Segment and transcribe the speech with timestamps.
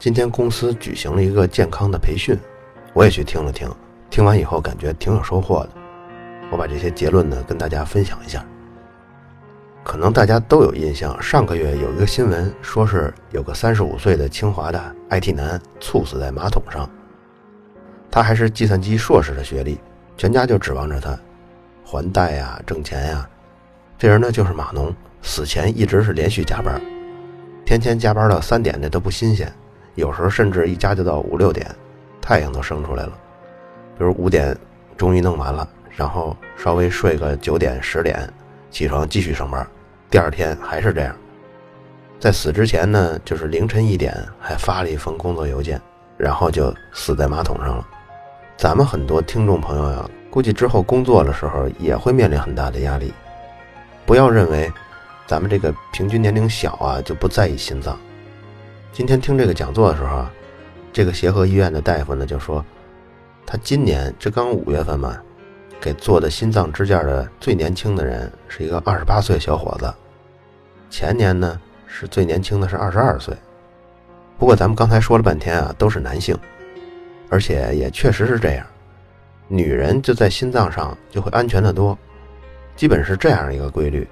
[0.00, 2.34] 今天公司举行了一个健康的培训，
[2.94, 3.70] 我也去听了听。
[4.08, 5.70] 听完以后感觉挺有收获的，
[6.50, 8.42] 我把这些结论呢跟大家分享一下。
[9.84, 16.88] 可能大家都有印象，上个月有一个新闻，说是有个三十五岁的清华的 IT 男猝死在马桶上，
[18.10, 19.78] 他还是计算机硕士的学历，
[20.16, 21.14] 全家就指望着他
[21.84, 23.28] 还贷呀、挣钱呀。
[23.98, 26.80] 这人呢就是码农，死前一直是连续加班，
[27.66, 29.52] 天天加班到三点那都不新鲜，
[29.94, 31.66] 有时候甚至一加就到五六点，
[32.20, 33.12] 太阳都升出来了。
[33.98, 34.56] 比如五点
[34.96, 38.28] 终于弄完了，然后稍微睡个九点十点，
[38.70, 39.66] 起床继续上班，
[40.08, 41.14] 第二天还是这样。
[42.18, 45.80] 在死之前呢，就是凌晨一点还发了一封工作邮件，
[46.16, 47.86] 然后就死在马桶上了。
[48.56, 53.12] 咱们很多听众朋友呀，估计之后工作的时候也会面临很大的压力。
[54.04, 54.70] 不要认为
[55.26, 57.98] 咱们这个平均年龄小啊就不在意心脏。
[58.92, 60.32] 今天听这个讲座的时候啊，
[60.92, 62.64] 这个协和医院的大夫呢就说。
[63.46, 65.18] 他今年这刚五月份嘛，
[65.80, 69.92] 给做的心脏支架的最年轻的人是一个二十八岁小伙子，
[70.88, 73.34] 前年呢是最年轻的是二十二岁。
[74.38, 76.38] 不过咱们刚才说了半天啊，都是男性，
[77.28, 78.64] 而且也确实是这样，
[79.48, 81.98] 女人就在心脏上就会安全的多，
[82.76, 84.06] 基本是这样一个规律：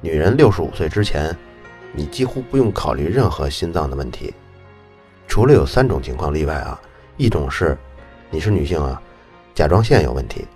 [0.00, 1.36] 女人六十五岁之前，
[1.92, 4.34] 你几乎不用考虑任何心脏的问题，
[5.28, 6.80] 除了有三种情况例外啊，
[7.16, 7.76] 一种是。
[8.34, 8.98] 你是女性啊，
[9.54, 10.46] 甲状腺有问题，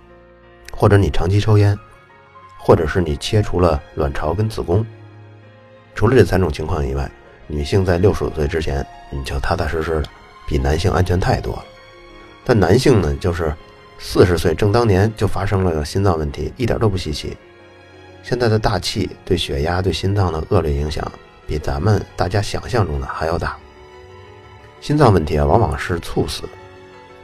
[0.71, 1.77] 或者你长期抽烟，
[2.57, 4.83] 或者是你切除了卵巢跟子宫。
[5.93, 7.07] 除了这三种情况以外，
[7.45, 10.09] 女性在六十五岁之前，你就踏踏实实的，
[10.47, 11.65] 比男性安全太多了。
[12.43, 13.53] 但男性呢，就是
[13.99, 17.37] 四十岁正当年就发生了心脏问题，一点都不稀奇。
[18.23, 21.11] 现在的大气对血压、对心脏的恶劣影响，
[21.47, 23.57] 比咱们大家想象中的还要大。
[24.81, 26.43] 心脏问题啊，往往是猝死。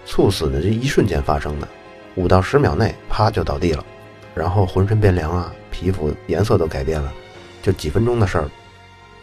[0.06, 1.68] 猝死的这一瞬间发生的，
[2.16, 3.86] 五到十秒内，啪就倒地了，
[4.34, 7.14] 然后浑身变凉啊，皮肤颜色都改变了，
[7.62, 8.50] 就几分钟的事儿。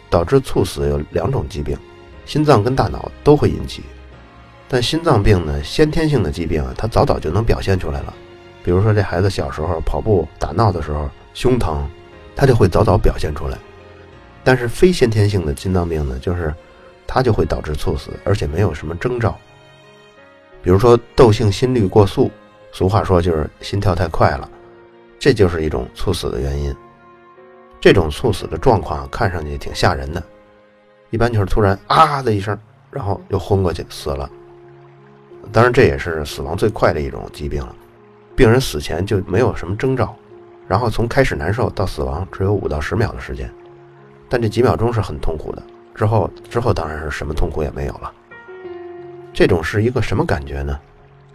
[0.09, 1.77] 导致猝死有两种疾病，
[2.25, 3.81] 心脏跟大脑都会引起，
[4.67, 8.13] 但心脏病呢，先天性的疾病啊，它早早就能表现出来了。
[8.61, 11.89] 比如说这孩子小时候跑步打闹的时候胸疼，
[12.35, 13.57] 他就会早早表现出来。
[14.43, 16.53] 但是非先天性的心脏病呢，就是
[17.05, 19.37] 它就会导致猝死，而且没有什么征兆。
[20.63, 22.29] 比如说窦性心律过速，
[22.71, 24.49] 俗话说就是心跳太快了，
[25.19, 26.75] 这就是一种猝死的原因。
[27.79, 30.21] 这种猝死的状况看上去挺吓人的，
[31.09, 32.57] 一般就是突然啊的一声，
[32.91, 34.29] 然后又昏过去死了。
[35.51, 37.75] 当然这也是死亡最快的一种疾病了，
[38.35, 40.15] 病人死前就没有什么征兆，
[40.67, 43.51] 然后从开始难受到死亡只有五到十秒的时间，
[44.31, 45.61] 但这几秒钟是很痛苦的，
[45.93, 48.09] 之后之后当然是什么痛苦也没有了。
[49.33, 50.79] 这种是一个什么感觉呢？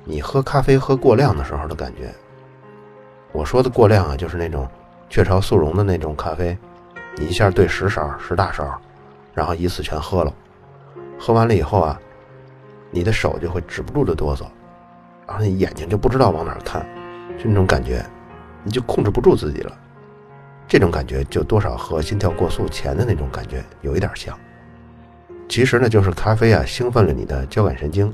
[0.03, 2.11] 你喝咖啡喝过量的时候的感觉。
[3.33, 4.67] 我说的过量啊，就是那种
[5.11, 6.57] 雀巢速溶的那种咖啡，
[7.19, 8.81] 你一下兑十勺十大勺，
[9.35, 10.33] 然后一次全喝了。
[11.19, 12.01] 喝完了以后啊，
[12.91, 14.47] 你的手就会止不住的哆嗦，
[15.27, 16.81] 然后你眼睛就不知道往哪看，
[17.37, 18.03] 就那种感觉，
[18.63, 19.73] 你就控制不住自己了。
[20.69, 24.37] 这种感觉就多少和心跳过速前的那种感觉有一点像。
[25.49, 28.13] 其实呢，就是咖啡啊兴奋了你的交感神经，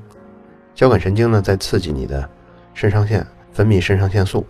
[0.75, 2.29] 交感神经呢在刺激你的
[2.75, 4.47] 肾上腺分泌肾上腺素，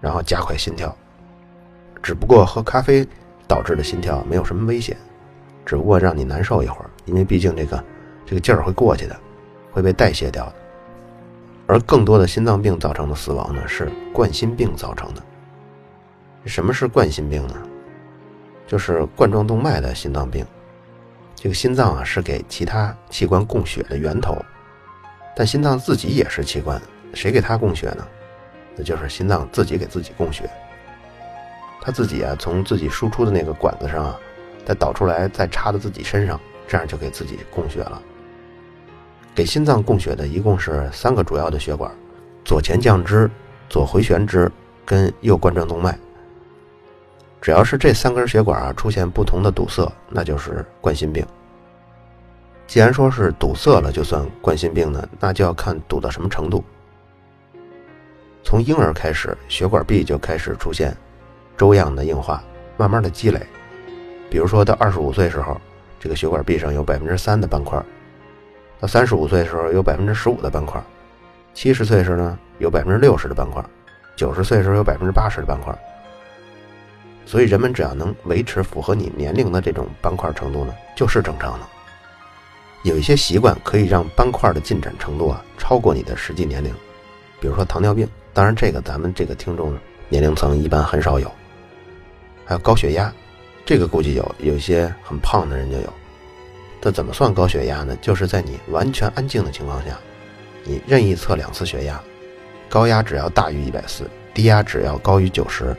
[0.00, 0.94] 然后加快心跳。
[2.02, 3.06] 只不过喝咖啡
[3.48, 4.94] 导致的心跳没有什么危险，
[5.64, 7.82] 只不过让你难受一会儿，因为毕竟这个
[8.26, 9.16] 这个劲儿会过去的，
[9.72, 10.54] 会被代谢掉的。
[11.66, 15.22] 而更多的心脏病造成的死亡呢，是冠心病造成的。
[16.46, 17.54] 什么是冠心病呢？
[18.66, 20.44] 就是冠状动脉的心脏病。
[21.34, 24.36] 这个心脏啊是给其他器官供血的源头，
[25.36, 26.80] 但心脏自己也是器官，
[27.12, 28.06] 谁给它供血呢？
[28.76, 30.48] 那就是心脏自己给自己供血。
[31.80, 34.18] 它自己啊从自己输出的那个管子上啊，
[34.64, 38.00] 再导出来，再插到自己身上，这样就给自己供血了。
[39.34, 41.90] 给心脏供血的一共是三个主要的血管：
[42.44, 43.30] 左前降支、
[43.68, 44.50] 左回旋支
[44.86, 45.98] 跟右冠状动脉。
[47.44, 51.22] 只要是这三根血管啊出现不同的堵塞，那就是冠心病。
[52.66, 56.64] 既然说是堵塞了就算冠心病呢，那就要看堵到什么程度。
[58.42, 60.96] 从婴儿开始，血管壁就开始出现
[61.54, 62.42] 粥样的硬化，
[62.78, 63.38] 慢慢的积累。
[64.30, 65.60] 比如说到二十五岁时候，
[66.00, 67.78] 这个血管壁上有百分之三的斑块；
[68.80, 70.80] 到三十五岁的时候有百分之十五的斑块；
[71.52, 73.62] 七十岁时呢有百分之六十的斑块；
[74.16, 75.78] 九十岁时候有百分之八十的斑块。
[77.26, 81.66] 所以人们只要能维持符合你年龄的这种斑块程度呢，就是正常的。
[82.82, 86.72] 有一些习惯可以让斑块的进展程度啊超过你的实际年龄，
[87.40, 89.74] 比如说糖尿病，当然这个咱们这个听众
[90.08, 91.30] 年龄层一般很少有。
[92.44, 93.10] 还有高血压，
[93.64, 95.92] 这个估计有，有一些很胖的人就有。
[96.78, 97.96] 这怎么算高血压呢？
[98.02, 99.98] 就是在你完全安静的情况下，
[100.62, 101.98] 你任意测两次血压，
[102.68, 104.04] 高压只要大于一百四，
[104.34, 105.74] 低压只要高于九十，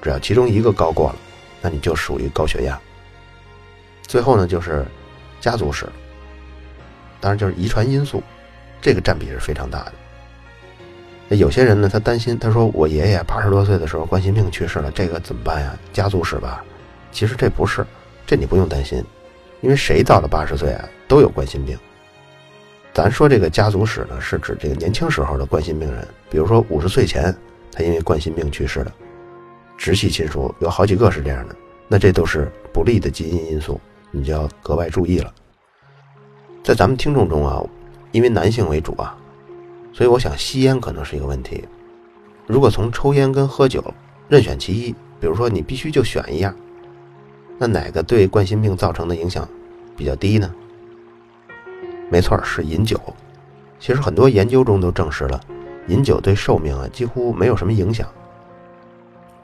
[0.00, 1.16] 只要其中一个高过了，
[1.60, 2.78] 那你就属于高血压。
[4.02, 4.84] 最后呢，就是
[5.40, 5.86] 家族史。
[7.20, 8.22] 当然，就是遗传因素，
[8.80, 9.92] 这个占比是非常大的。
[11.28, 15.78] 那有些人呢，他担心，他说我爷爷八十多岁的时候冠心病去世了，这个怎么办呀？
[15.92, 16.64] 家族史吧？
[17.12, 17.86] 其实这不是，
[18.26, 19.04] 这你不用担心，
[19.60, 21.78] 因为谁到了八十岁啊都有冠心病。
[22.92, 27.32] 咱说这个家族史呢，是指这个年轻时候的冠心病人，比如说五十岁前
[27.70, 28.92] 他因为冠心病去世的，
[29.80, 31.56] 直系亲属有好几个是这样的，
[31.88, 33.80] 那这都是不利的基因因素，
[34.10, 35.32] 你就要格外注意了。
[36.62, 37.64] 在咱们听众中啊，
[38.12, 39.16] 因为男性为主啊，
[39.90, 41.64] 所以我想吸烟可能是一个问题。
[42.46, 43.82] 如果从抽烟跟喝酒
[44.28, 46.54] 任选其一，比如说你必须就选一样，
[47.56, 49.48] 那哪个对冠心病造成的影响
[49.96, 50.54] 比较低呢？
[52.10, 53.00] 没错，是饮酒。
[53.78, 55.40] 其实很多研究中都证实了，
[55.88, 58.06] 饮酒对寿命啊几乎没有什么影响。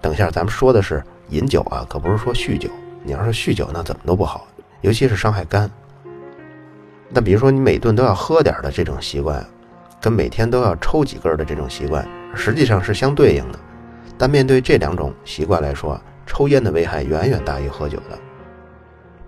[0.06, 2.70] 等一下，咱们说的是饮酒啊，可不是说酗酒。
[3.02, 4.46] 你要是酗酒，那怎么都不好，
[4.80, 5.68] 尤其是伤害肝。
[7.08, 9.44] 那比如说你每顿都要喝点的这种习惯，
[10.00, 12.06] 跟每天都要抽几根的这种习惯，
[12.36, 13.58] 实际上是相对应的。
[14.16, 18.16] 但面对这两种习惯来说，抽烟的危害远远大于喝酒的。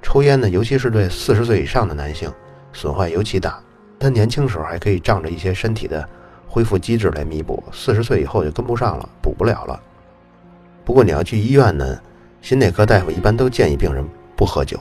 [0.01, 2.33] 抽烟呢，尤其是对四十岁以上的男性，
[2.73, 3.61] 损坏尤其大。
[3.99, 6.09] 他年轻时候还可以仗着一些身体的
[6.47, 9.81] 恢复机制来弥补，四十岁以后就跟不上了，补不了了。
[10.89, 12.01] 不过你要去医院呢，
[12.41, 14.03] 心内科大夫一般都建议病人
[14.35, 14.81] 不喝酒。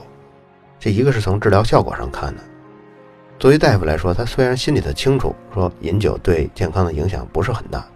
[0.80, 2.42] 这一个是从治疗效果上看的。
[3.38, 7.86] 作为大夫来说，他虽然心里头清楚，说饮酒对健康的影响不是很大，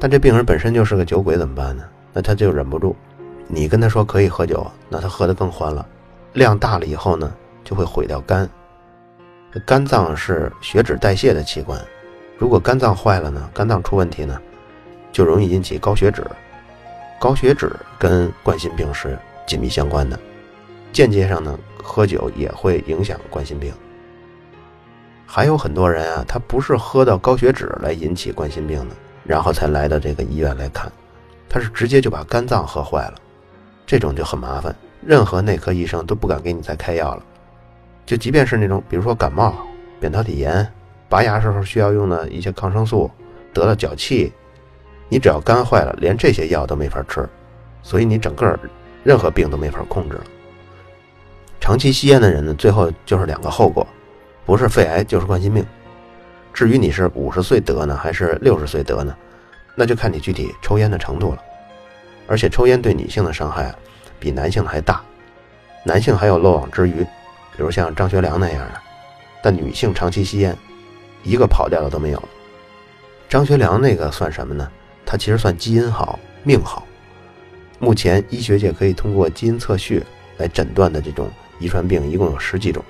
[0.00, 1.84] 但这病人本身就是个酒鬼，怎么办呢？
[2.12, 2.96] 那他就忍不住。
[3.46, 5.86] 你跟他说可以喝酒，那他喝得更欢了。
[6.32, 7.32] 量大了以后呢，
[7.62, 8.50] 就会毁掉肝。
[9.64, 11.80] 肝脏是血脂代谢的器官，
[12.38, 14.36] 如果肝脏坏了呢，肝脏出问题呢，
[15.12, 16.26] 就容易引起高血脂。
[17.20, 20.18] 高血脂跟冠心病是紧密相关的，
[20.90, 23.70] 间接上呢，喝酒也会影响冠心病。
[25.26, 30.90] 还有很多人啊，他不是喝到高血脂来引起冠心病的，然后才来到这个医院来看，
[31.46, 33.14] 他是直接就把肝脏喝坏了，
[33.84, 34.74] 这种就很麻烦，
[35.04, 37.22] 任何内科医生都不敢给你再开药了。
[38.06, 39.54] 就即便是那种，比如说感冒、
[40.00, 40.66] 扁桃体炎、
[41.06, 43.10] 拔牙时候需要用的一些抗生素，
[43.52, 44.32] 得了脚气，
[45.10, 47.28] 你只要肝坏了，连这些药都没法吃，
[47.82, 48.58] 所以你整个
[49.04, 50.24] 任何病都没法控制了。
[51.60, 53.86] 长期吸烟的人呢，最后就是两个后果。
[54.46, 55.64] 不是肺癌就是冠心病，
[56.52, 59.14] 至于你是五十岁得呢还是六十岁得呢，
[59.76, 61.38] 那就看你具体抽烟的程度了。
[62.26, 63.72] 而且抽烟对女性的伤害
[64.18, 65.02] 比男性还大，
[65.84, 67.04] 男性还有漏网之鱼，
[67.56, 68.80] 比如像张学良那样的，
[69.42, 70.56] 但女性长期吸烟，
[71.22, 72.22] 一个跑掉的都没有。
[73.28, 74.68] 张学良那个算什么呢？
[75.10, 76.86] 他其实算基因好命好。
[77.80, 80.00] 目前医学界可以通过基因测序
[80.36, 82.80] 来诊断的这种遗传病一共有十几种。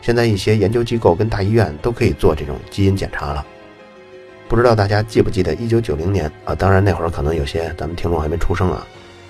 [0.00, 3.44] 现在一些研究机构跟大医院都可以做这种基因检查了。
[4.48, 6.54] 不知道大家记不记得一九九零年啊？
[6.54, 8.86] 当然那会儿可能有些咱们听众还没出生啊。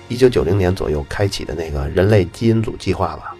[0.07, 3.35] 一九九零年左右开启的那个人类基因组计划吧，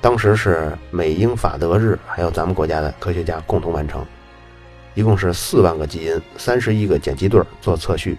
[0.00, 4.06] 当时是美英法德日还有咱们国家的科学家共同完成，
[4.96, 8.16] 一共是四万个基因，三十一个碱基对做测序。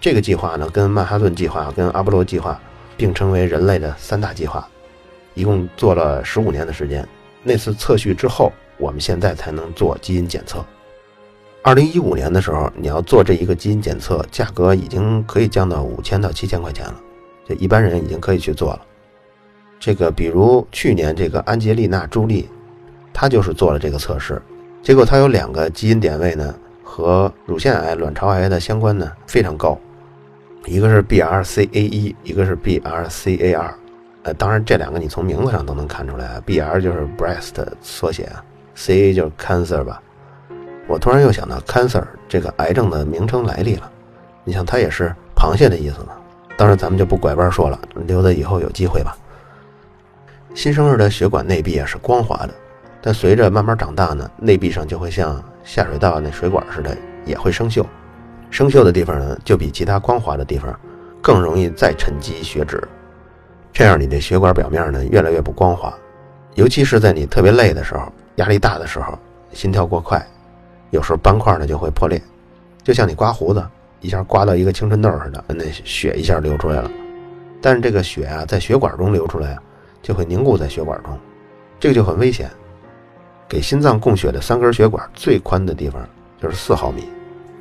[0.00, 2.60] 这个计划呢，跟曼哈顿计划、跟阿波罗计划
[2.96, 4.68] 并称为人类的三大计划，
[5.34, 7.06] 一共做了十五年的时间。
[7.44, 10.64] 那次测序之后，我们现在才能做基因检测。
[11.62, 17.00] 二零一五年的时候，你要做这一个基因检测，价格已经可以降到五千到七千块钱了，
[17.46, 18.80] 这一般人已经可以去做了。
[19.78, 22.48] 这个比如去年这个安吉丽娜·朱莉，
[23.12, 24.42] 她就是做了这个测试，
[24.82, 29.78] 结果它有两个基因点位呢，和乳腺癌、卵巢癌的相关呢非常高，
[30.64, 33.74] 一个是 BRCA 一，一个是 BRCA 二。
[34.22, 38.30] 呃，当然这两个你从名字上都能看出来啊，B R 就是 breast 缩写
[38.74, 40.02] ，C A 就是 cancer 吧。
[40.86, 43.90] 我突然又想到 cancer 这个癌症的名称来历了，
[44.44, 46.08] 你像它也是螃蟹的意思嘛。
[46.56, 49.16] 当然咱们就不拐弯说了，留到以后有机会吧。
[50.54, 52.54] 新生儿的血管内壁啊是光滑的，
[53.02, 57.84] 但随着慢慢长大呢，内壁上就会像下水道那水管似的，也会生锈。
[58.50, 60.78] 生锈的地方呢，就比其他光滑的地方
[61.22, 62.82] 更容易再沉积血脂，
[63.72, 65.92] 这样你的血管表面呢越来越不光滑。
[66.54, 69.18] 尤其是在你特别累的时候、压力大的时候、
[69.52, 70.24] 心跳过快，
[70.90, 72.20] 有时候斑块呢就会破裂，
[72.82, 73.64] 就像你刮胡子
[74.00, 76.90] 一下刮到一个青春痘似的，那血一下流出来了。
[77.62, 79.62] 但是这个血啊，在血管中流出来啊。
[80.02, 81.14] 就会凝固在血管中，
[81.78, 82.50] 这个就很危险。
[83.50, 86.00] 给心脏供血的三根血管最宽的地方
[86.40, 87.08] 就是四毫米，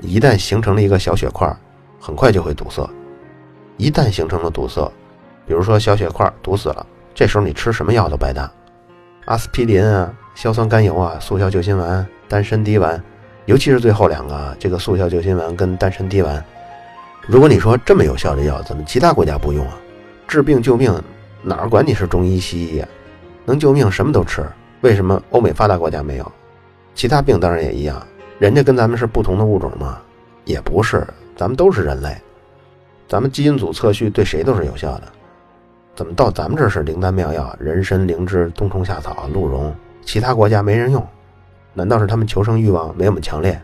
[0.02, 1.52] 一旦形成了一个小血块，
[2.00, 2.88] 很快就会堵塞。
[3.76, 4.88] 一旦形成了堵塞，
[5.48, 8.50] 比如说小血块堵死了，这时候你吃什么药都白搭。
[9.26, 13.02] 阿司匹林啊、硝酸甘油啊、速效救心丸、丹参滴丸，
[13.46, 16.46] 尤其是最后两个，这个速效救心丸跟丹参滴丸，
[17.26, 19.74] 如果你说这么有效的药，怎么其他国家不用啊？
[20.28, 20.94] 治病救命。
[21.42, 22.88] 哪儿管你是中医西医呀？
[23.46, 24.46] 能救命什么都吃。
[24.82, 26.32] 为什么欧美发达国家没有？
[26.96, 28.06] 其他病当然也一样。
[28.38, 30.02] 人家跟咱们是不同的物种吗？
[30.46, 31.06] 也不是，
[31.36, 32.16] 咱们都是人类。
[33.08, 35.04] 咱们基因组测序对谁都是有效的。
[35.96, 37.54] 怎么到咱们这是灵丹妙药？
[37.60, 41.06] 人参、灵芝、冬虫夏草、鹿茸，其他国家没人用？
[41.74, 43.62] 难道是他们求生欲望没我们强烈？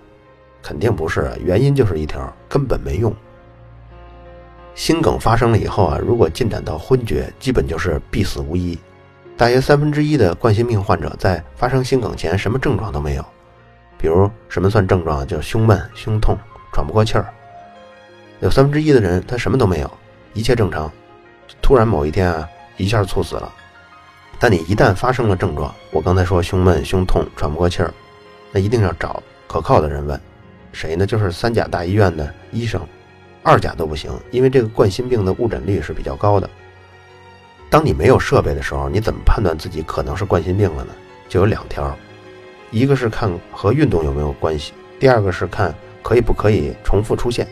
[0.61, 3.13] 肯定不是，原因就是一条，根本没用。
[4.73, 8.77] 心梗发生了以后啊，如果进展到昏厥，基本就是必死无疑。
[9.37, 13.25] 大约三分之一的冠心病患者在发生心梗前什么症状都没有，
[13.97, 15.27] 比如什么算症状？
[15.27, 16.37] 就是胸闷、胸痛、
[16.73, 17.27] 喘不过气儿。
[18.39, 19.91] 有三分之一的人他什么都没有，
[20.33, 20.89] 一切正常，
[21.61, 23.51] 突然某一天啊一下猝死了。
[24.39, 27.93] 但你一旦发生了症状，我刚才说胸闷、胸痛、喘不过气儿，
[28.51, 30.19] 那一定要找可靠的人问，
[30.71, 31.05] 谁呢？
[31.05, 32.81] 就是三甲大医院的医生。
[33.43, 36.49] 二甲都不行，因为这个冠心病的误诊率是比较高的。
[37.69, 40.93] 当你没有设备的时候，你怎么判断自己可能是冠心病了呢？
[41.27, 41.95] 就有两条，
[42.71, 47.47] 一个是看和运动有没有关系，第二个是看可以不可以重复出现。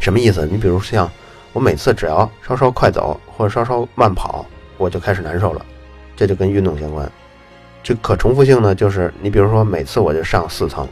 [0.00, 0.46] 什么意思？
[0.46, 1.10] 你比如像
[1.52, 4.46] 我每次只要稍稍快走或者稍稍慢跑，
[4.78, 5.66] 我就开始难受了，
[6.16, 7.10] 这就跟运动相关。
[7.82, 10.88] 这可重复性呢，就是你比如说每次我就上四层，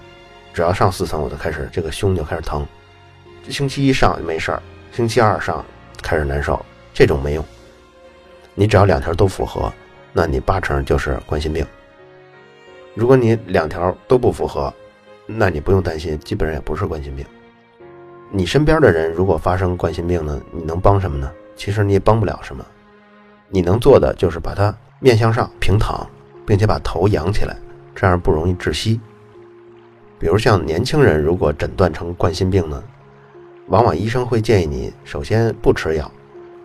[0.53, 2.67] 只要上四层我就开始这个胸就开始疼。
[3.49, 5.65] 星期一上没事儿，星期二上
[6.03, 6.61] 开始难受，
[6.93, 7.45] 这种没用。
[8.55, 9.73] 你只要两条都符合，
[10.13, 11.65] 那你八成就是冠心病。
[12.95, 14.73] 如果你两条都不符合，
[15.27, 17.25] 那你不用担心，基本上也不是冠心病。
[18.31, 21.31] 你身边的人如果发生冠心病呢，你能帮什么呢？
[21.57, 22.65] 其实你也帮不了什么，
[23.49, 26.07] 你能做的就是把它面向上平躺，
[26.47, 27.57] 并且把头仰起来，
[27.95, 29.01] 这样不容易窒息。
[30.19, 32.83] 比如像年轻人，如果诊断成冠心病呢？
[33.69, 36.11] 往往医生会建议你，首先不吃药，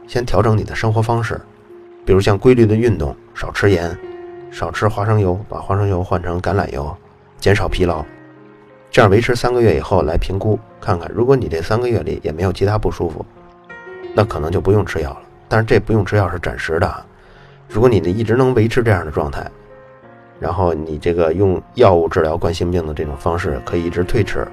[0.08, 1.40] 先调整你的生活方式，
[2.06, 3.98] 比如像规律的运动，少吃盐，
[4.52, 6.96] 少吃花生油，把花生油换成橄榄油，
[7.40, 8.06] 减少疲劳，
[8.92, 13.26] 这样维持三个月以后来评估，看看如果你这三个月里也没有其他不舒服，
[14.14, 15.22] 那可能就不用吃药了。
[15.48, 17.04] 但是这不用吃药是暂时的啊，
[17.68, 19.50] 如果你呢一直能维持这样的状态，
[20.40, 24.48] 然后你这个用药物治疗冠心病的这种方式可以一直推迟。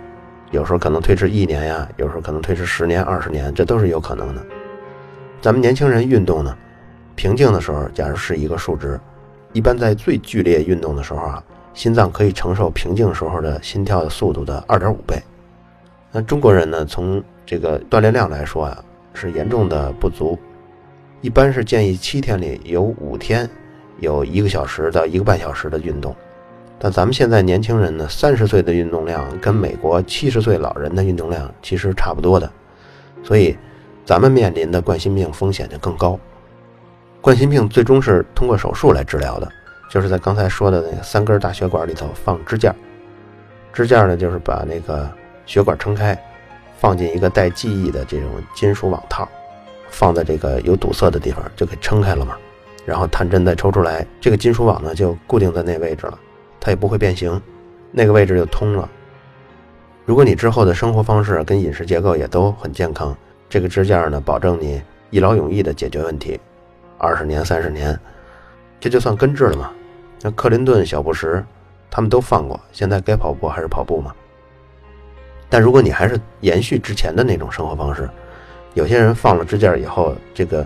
[0.50, 4.42] 有时候可能推迟一年呀，有时候可能推迟十年、二十年，这都是有可能的。
[5.40, 6.56] 咱们年轻人运动呢，
[7.14, 8.98] 平静的时候，假如是一个数值，
[9.52, 11.42] 一般在最剧烈运动的时候啊，
[11.74, 15.20] 心脏可以承受平静时候的心跳的速度的二点五倍。
[16.10, 20.38] 那中国人呢，从这个锻炼量来说啊，是严重的不足，
[21.20, 23.48] 一般是建议七天里有五天
[23.98, 26.14] 有一个小时到一个半小时的运动。
[26.78, 32.50] 但咱们现在年轻人呢，三十岁的运动量跟美国七十岁老人的运动量其实差不多的，
[33.22, 33.56] 所以
[34.04, 36.18] 咱们面临的冠心病风险就更高。
[37.22, 39.48] 冠心病最终是通过手术来治疗的，
[39.88, 42.74] 就是在刚才说的那个三根大血管里头放支架，
[43.72, 45.08] 支架呢就是把那个
[45.46, 46.20] 血管撑开，
[46.80, 49.28] 放进一个带记忆的这种金属网套，
[49.88, 52.36] 放在这个有堵塞的地方就给撑开了嘛，
[52.84, 56.18] 然后探针再抽出来，这个金属网呢就固定在那位置了。
[56.58, 57.40] 它也不会变形，
[57.92, 58.90] 那个位置就通了。
[60.04, 63.16] 如果你之后的生活方式跟饮食结构也都很健康，
[63.48, 66.40] 这个支架呢，保证你一劳永逸的解决问题，
[67.02, 67.98] 二十年、三十年，
[68.78, 69.72] 这就算根治了嘛。
[70.20, 71.44] 那克林顿、小布什
[71.90, 74.14] 他们都放过，现在该跑步还是跑步嘛。
[75.50, 78.08] 但如果你还是延续之前的那种生活方式，
[78.74, 80.64] 有些人放了支架以后，这个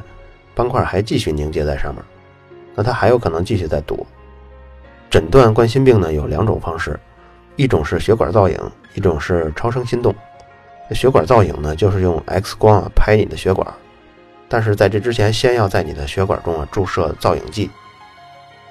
[0.54, 2.04] 斑块还继续凝结在上面，
[2.74, 4.06] 那他还有可能继续再堵。
[5.08, 7.00] 诊断冠心病呢有两种方式，
[7.56, 8.60] 一种是血管造影，
[8.94, 10.14] 一种是超声心动。
[10.90, 13.66] 血管造影呢就是用 X 光拍你的血管，
[14.48, 17.70] 但是在这之前先要在你的血管中啊注射造影剂。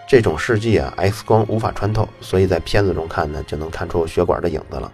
[0.07, 4.91] 这种试剂啊 X 光无法穿透，所以在片子中看呢就能看出血管的影子了。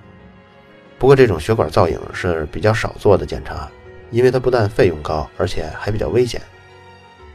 [0.98, 3.70] 不过这种血管造影是比较少做的检查，
[4.10, 6.42] 因为它不但费用高，而且还比较危险。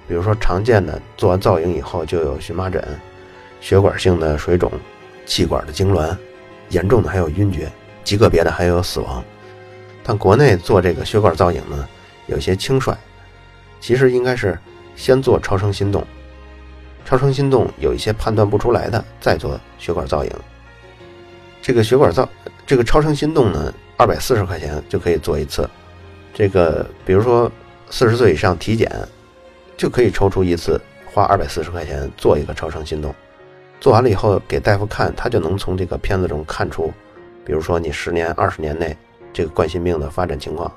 [0.08, 2.82] 比如说常见的做完造影以后就有荨麻疹。
[3.60, 4.70] 血管性的水肿、
[5.24, 6.16] 气管的痉挛，
[6.68, 7.72] 严重的还有晕厥，
[8.04, 9.24] 极个别的还有死亡。
[10.04, 11.88] 但国内做这个血管造影呢，
[12.26, 12.94] 有些轻率，
[13.80, 14.58] 其实应该是
[14.94, 16.04] 先做超声心动，
[17.04, 20.30] 超声心动有一些判断不出来的，再做血管造影。
[21.62, 22.28] 这个血管造，
[22.66, 25.68] 这个超声心动呢，二百四十块钱就可以做一次。
[26.32, 27.50] 这个比如说
[27.90, 28.90] 四十岁以上体检，
[29.76, 30.80] 就可以抽出一次，
[31.12, 33.14] 花二百四十块钱做一个超声心动。
[33.80, 36.92] 做完了以后给大夫看，他就能从这个片子中看出，
[37.44, 38.96] 比如说你十年、二十年内
[39.32, 40.72] 这个冠心病的发展情况。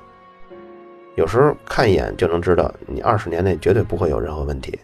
[1.16, 4.78] 有时候看一眼就能知道，你二十年内绝对不会有任何问题。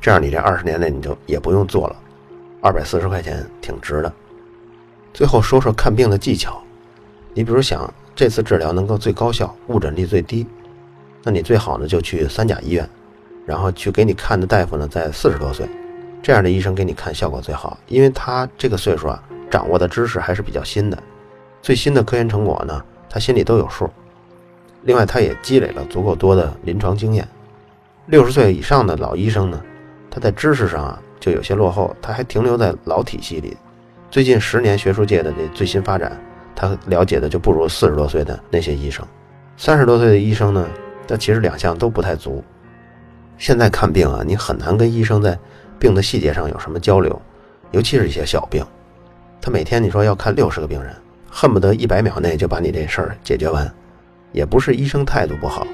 [0.00, 1.96] 这样你这二十年内你就也不用做了，
[2.60, 4.12] 二百四十块钱挺值的。
[5.14, 6.62] 最后说说看病的技巧，
[7.34, 10.46] 你比如想这次治疗能够最高效、误诊率最低，
[11.22, 12.88] 那你最好呢就去三甲医院，
[13.46, 15.68] 然后去给你看的大夫呢在四十多岁。
[16.22, 21.02] 这样的医生给你看效果最好，因为他这个岁数啊，掌握的知识还是比较新的，
[21.62, 23.88] 最新的科研成果呢，他心里都有数。
[24.82, 27.26] 另外，他也积累了足够多的临床经验。
[28.06, 29.62] 六十岁以上的老医生呢，
[30.10, 33.56] 他在知识上啊就有些落后，他还停留在老体系里。
[34.10, 36.18] 最近十年学术界的这最新发展，
[36.54, 39.06] 他了解的就不如四十多岁的那些医生。
[39.56, 40.66] 三十多岁的医生呢，
[41.06, 42.42] 他其实两项都不太足。
[43.36, 45.38] 现在看病啊，你很难跟医生在。
[45.80, 47.22] 病的细节上有什么交流，
[47.70, 48.66] 尤其是一些小病，
[49.40, 50.92] 他每天你说要看六十个病人，
[51.30, 53.72] 恨不得一百秒内就把你这事儿解决完。
[54.32, 55.66] 也不是医生态度不好，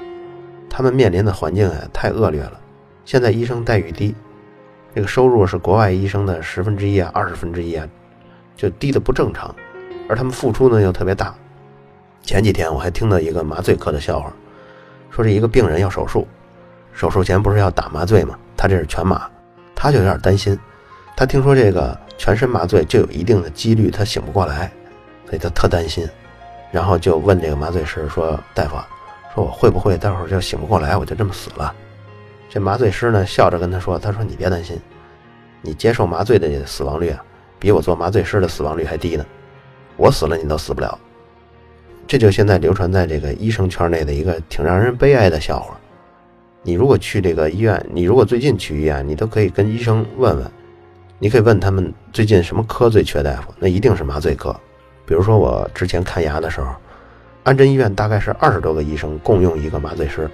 [0.69, 2.59] 他们面临的环境啊太恶劣了。
[3.05, 4.15] 现在医生待遇低，
[4.93, 7.87] 这个收入是国外医生的十分之一啊、二十分之一啊，
[8.55, 9.53] 就低的不正常。
[10.07, 11.33] 而他们付出呢又特别大。
[12.21, 14.31] 前几天我还听到一个麻醉科的笑话，
[15.09, 16.27] 说这一个病人要手术，
[16.93, 18.37] 手术前不是要打麻醉吗？
[18.57, 19.29] 他这是全麻。
[19.75, 20.57] 他就有点担心，
[21.17, 24.71] 他听说这个全身麻醉就有一定的几率他醒不过来，
[25.25, 26.07] 所以他特担心，
[26.71, 28.75] 然后就问这个麻醉师说：“大夫，
[29.33, 31.73] 说我会不会待会儿就醒不过来，我就这么死了？”
[32.49, 34.79] 这麻醉师呢笑着跟他说：“他说你别担心，
[35.61, 37.23] 你接受麻醉的死亡率啊，
[37.59, 39.25] 比我做麻醉师的死亡率还低呢，
[39.97, 40.97] 我死了你都死不了。”
[42.07, 45.75] 这就现在流传在这个医生圈内的一个挺让人悲哀的笑话。
[46.61, 50.51] 你如果去这个医院，你如果最近去医院，你都可以跟医生问问，
[51.17, 54.55] 你可以问他们最近什么科最缺大夫，那一定是麻醉科。
[55.05, 56.73] 比如说我之前看牙的时候，
[57.43, 60.29] 安贞医院大概是二十多个医生共用一个麻醉师，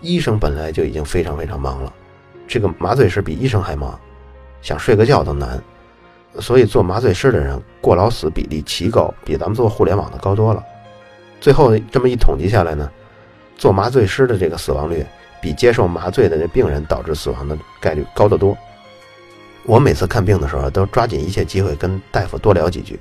[0.00, 1.92] 医生本来就已经非常非常忙了，
[2.46, 3.98] 这个麻醉师比医生还忙，
[4.60, 5.62] 想睡个觉都难，
[6.38, 10.62] 所以做麻醉师的人过劳死比例奇高，比咱们做互联网的高多了。
[11.40, 12.90] 最后这么一统计下来呢，
[13.56, 15.04] 做麻醉师的这个死亡率。
[15.42, 18.56] 比接受麻醉的这病人导致死亡的概率高得多。
[19.64, 22.96] 我每次看病的时候都抓紧一切机会跟大夫多聊几句。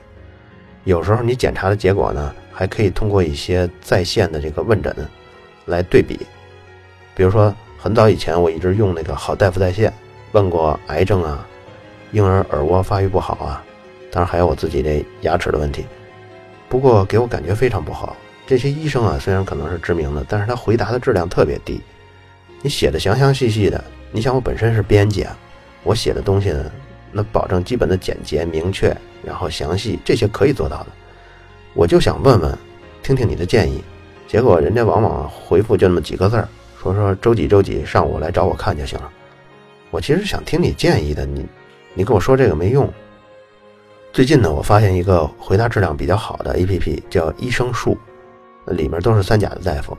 [0.83, 4.95] 有时候你检查的结果呢，还可以通过一些在线的这个问诊
[5.65, 6.19] 来对比。
[7.13, 9.93] 比如说，很早以前我一直用那个好大夫在线，
[10.31, 11.47] 问过癌症啊、
[12.11, 13.63] 婴儿耳蜗发育不好啊，
[14.11, 15.85] 当然还有我自己这牙齿的问题。
[16.67, 18.15] 不过给我感觉非常不好。
[18.47, 21.81] 这些医生啊，虽然可能是知名的，但是他回答的质量特别低。
[22.61, 25.37] 你写的详详细细的，你想我本身是编辑啊，
[25.83, 26.71] 我写的东西呢，
[27.11, 30.87] 那保证基本的简洁明确，然后详细，这些可以做到的。
[31.73, 32.57] 我就想问问，
[33.01, 33.83] 听听你的建议，
[34.27, 36.47] 结果人家往往回复就那么几个字儿，
[36.81, 39.09] 说说周几周几上午来找我看就行了。
[39.89, 41.45] 我其实想听你建议的，你
[41.93, 42.91] 你跟我说这个没用。
[44.13, 47.97] 最近呢，我发现一个回答质量比较好的 APP，叫医生树，
[48.67, 49.97] 里面都是三甲的大夫。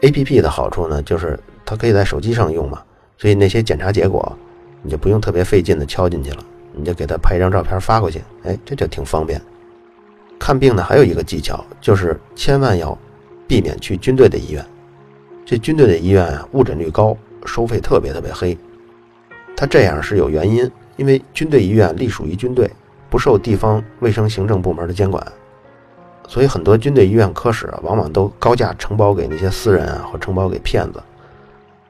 [0.00, 1.38] APP 的好处呢，就是。
[1.62, 2.82] 它可以在手机上用嘛，
[3.16, 4.36] 所以那些检查结果，
[4.82, 9.40] 你就不用特别费劲的敲进去了，你就给他拍一张照片发过去，哎，这就挺方便。
[10.38, 12.96] 看病呢还有一个技巧，就是千万要
[13.46, 14.64] 避免去军队的医院。
[15.44, 18.56] 这军队的医院啊，误诊率高，收费特别特别黑。
[19.56, 22.70] 它这样是有原因，因为军队医院隶属于军队，
[23.10, 25.22] 不受地方卫生行政部门的监管，
[26.26, 31.02] 所以很多军队医院科室啊，往往都高价承包给那些私人啊，或承包给骗子。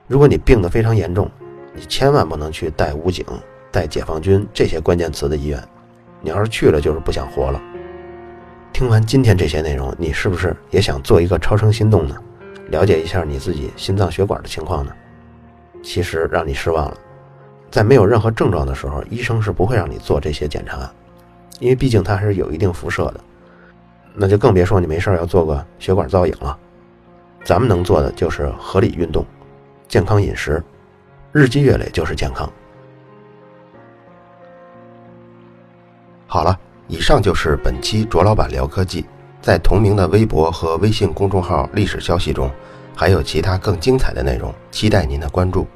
[0.09, 1.31] 如果你病得非常严重，
[1.73, 3.25] 你千万不能去带武警、
[3.71, 5.63] 带解放军这些关键词的医院。
[6.21, 7.61] 你要是去了，就是不想活了。
[8.73, 12.17] 听完今天这些内容，你是不是也想做一个超声心动呢？
[12.69, 14.93] 了解一下你自己心脏血管的情况呢？
[15.83, 16.97] 其实让你失望了，
[17.71, 20.91] 在没有任何症状的时候，医生是不会让你做这些检查，
[21.59, 23.21] 因为毕竟它还是有一定辐射的。
[24.15, 26.59] 那就更别说你没事要做个血管造影了。
[27.45, 29.25] 咱们能做的就是合理运动、
[29.89, 30.63] 健康饮食，
[31.33, 32.51] 日积月累就是健康。
[36.33, 39.05] 好了，以上就是本期卓老板聊科技。
[39.43, 42.49] 在同名的微博和微信公众号历史消息中，
[42.95, 45.67] 还有其他更精彩的内容，期待您的关注。